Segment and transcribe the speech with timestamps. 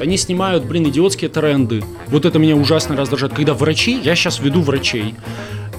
[0.00, 1.82] Они снимают, блин, идиотские тренды.
[2.06, 3.32] Вот это меня ужасно раздражает.
[3.32, 5.16] Когда врачи, я сейчас веду врачей.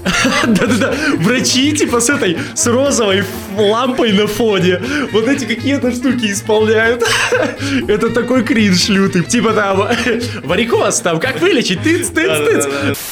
[0.45, 3.24] Да-да-да, врачи типа с этой, с розовой
[3.55, 4.82] лампой на фоне.
[5.13, 7.01] Вот эти какие-то штуки исполняют.
[7.87, 9.23] Это такой кринж лютый.
[9.23, 9.88] Типа там,
[10.43, 11.81] варикоз там, как вылечить?
[11.81, 12.67] Тыц, тыц, тыц.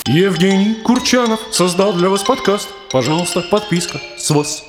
[0.08, 2.68] Евгений Курчанов создал для вас подкаст.
[2.92, 4.67] Пожалуйста, подписка с вас.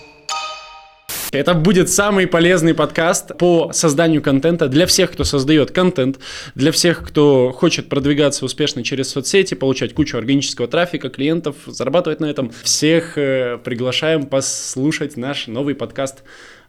[1.30, 6.18] Это будет самый полезный подкаст по созданию контента для всех, кто создает контент,
[6.54, 12.26] для всех, кто хочет продвигаться успешно через соцсети, получать кучу органического трафика, клиентов, зарабатывать на
[12.26, 12.50] этом.
[12.62, 16.22] Всех э, приглашаем послушать наш новый подкаст.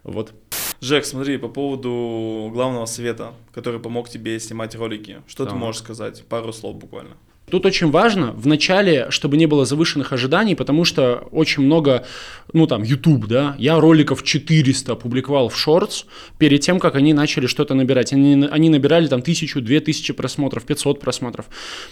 [0.04, 0.34] Вот.
[0.82, 5.22] Жек, смотри, по поводу главного совета, который помог тебе снимать ролики.
[5.28, 5.52] Что Да.
[5.52, 6.24] ты можешь сказать?
[6.28, 7.16] Пару слов буквально.
[7.50, 12.06] Тут очень важно в начале, чтобы не было завышенных ожиданий, потому что очень много,
[12.54, 16.06] ну там, YouTube, да, я роликов 400 опубликовал в Shorts
[16.38, 18.14] перед тем, как они начали что-то набирать.
[18.14, 21.46] Они, они набирали там тысячу, две тысячи просмотров, 500 просмотров.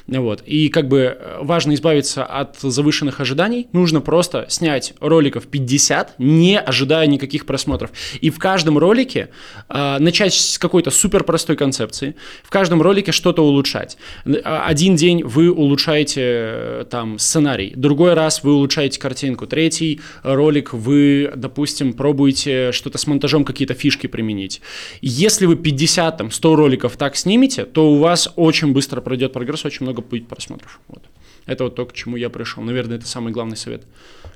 [0.07, 0.41] Вот.
[0.45, 3.67] И как бы важно избавиться от завышенных ожиданий.
[3.73, 7.91] Нужно просто снять роликов 50, не ожидая никаких просмотров.
[8.21, 9.29] И в каждом ролике
[9.69, 13.97] э, начать с какой-то супер простой концепции, в каждом ролике что-то улучшать.
[14.43, 20.73] А, Один день вы улучшаете э, там сценарий, другой раз вы улучшаете картинку, третий ролик
[20.73, 24.61] вы, допустим, пробуете что-то с монтажом, какие-то фишки применить.
[25.01, 29.65] Если вы 50, там, 100 роликов так снимете, то у вас очень быстро пройдет прогресс,
[29.65, 30.79] очень много будет просмотров.
[30.87, 31.03] Вот.
[31.45, 32.63] Это вот то, к чему я пришел.
[32.63, 33.83] Наверное, это самый главный совет,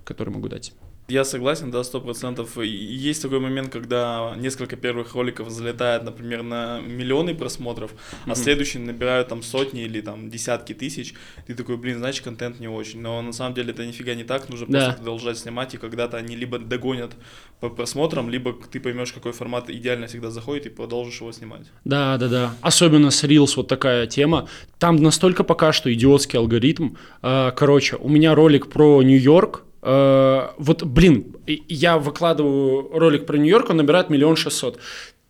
[0.03, 0.73] который могу дать.
[1.11, 2.57] Я согласен, да, сто процентов.
[2.57, 7.91] Есть такой момент, когда несколько первых роликов залетает, например, на миллионы просмотров,
[8.25, 11.13] а следующие набирают там сотни или там десятки тысяч.
[11.47, 13.01] Ты такой, блин, значит, контент не очень.
[13.01, 14.47] Но на самом деле это нифига не так.
[14.47, 14.79] Нужно Да.
[14.79, 17.11] просто продолжать снимать, и когда-то они либо догонят
[17.59, 21.67] по просмотрам, либо ты поймешь, какой формат идеально всегда заходит, и продолжишь его снимать.
[21.83, 22.55] Да, да, да.
[22.61, 24.47] Особенно с Reels вот такая тема.
[24.79, 26.95] Там настолько пока что идиотский алгоритм.
[27.21, 29.65] Э, Короче, у меня ролик про Нью-Йорк.
[29.81, 34.79] Э, Вот, блин, я выкладываю ролик про Нью-Йорк, он набирает миллион шестьсот.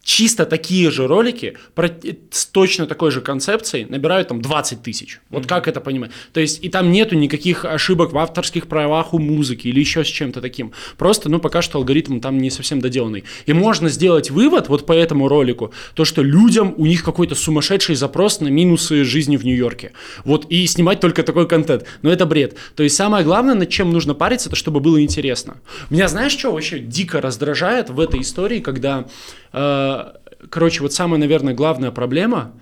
[0.03, 1.89] Чисто такие же ролики про,
[2.31, 5.19] с точно такой же концепцией набирают там 20 тысяч.
[5.29, 6.11] Вот как это понимать?
[6.33, 10.07] То есть и там нету никаких ошибок в авторских правах у музыки или еще с
[10.07, 10.71] чем-то таким.
[10.97, 13.25] Просто, ну, пока что алгоритм там не совсем доделанный.
[13.45, 17.95] И можно сделать вывод вот по этому ролику, то, что людям, у них какой-то сумасшедший
[17.95, 19.91] запрос на минусы жизни в Нью-Йорке.
[20.25, 21.85] Вот, и снимать только такой контент.
[22.01, 22.55] Но это бред.
[22.75, 25.57] То есть самое главное, над чем нужно париться, это чтобы было интересно.
[25.89, 29.07] Меня знаешь, что вообще дико раздражает в этой истории, когда,
[29.51, 32.53] короче, вот самая, наверное, главная проблема,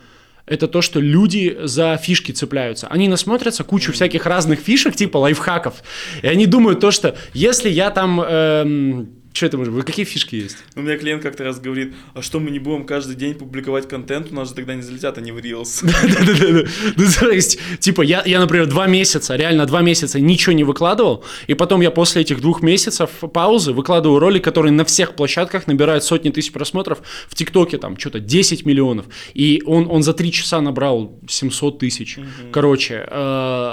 [0.46, 2.88] это то, что люди за фишки цепляются.
[2.88, 5.76] Они насмотрятся кучу всяких разных фишек, типа лайфхаков,
[6.24, 8.22] и они думают то, что если я там...
[8.22, 9.86] эм, что это может быть?
[9.86, 10.58] Какие фишки есть?
[10.76, 14.34] У меня клиент как-то раз говорит, а что мы не будем каждый день публиковать контент,
[14.34, 15.80] у нас же тогда не залетят, они в Reels.
[15.84, 16.70] Да-да-да.
[16.98, 21.24] Ну, то есть, типа, я, я, например, два месяца, реально два месяца ничего не выкладывал,
[21.48, 26.04] и потом я после этих двух месяцев паузы выкладываю ролик, который на всех площадках набирает
[26.04, 27.00] сотни тысяч просмотров,
[27.30, 32.20] в ТикТоке там что-то 10 миллионов, и он, он за три часа набрал 700 тысяч,
[32.52, 33.72] короче, э,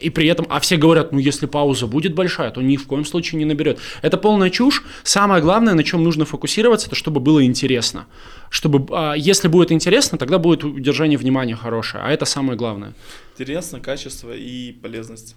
[0.00, 3.04] и при этом, а все говорят, ну, если пауза будет большая, то ни в коем
[3.04, 3.78] случае не наберет.
[4.00, 8.06] Это полная чушь, самое главное, на чем нужно фокусироваться, это чтобы было интересно.
[8.50, 12.92] Чтобы, а, если будет интересно, тогда будет удержание внимания хорошее, а это самое главное.
[13.38, 15.36] Интересно, качество и полезность.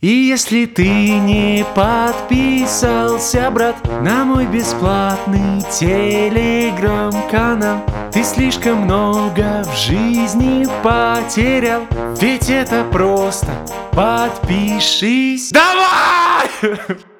[0.00, 10.66] И если ты не подписался, брат, на мой бесплатный телеграм-канал, ты слишком много в жизни
[10.82, 11.86] потерял,
[12.20, 15.52] ведь это просто подпишись.
[15.52, 16.48] Давай!